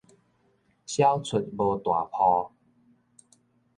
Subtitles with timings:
[0.03, 0.09] 痟齣無
[1.77, 2.53] 大簿